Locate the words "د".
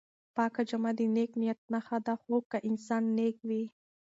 0.97-0.99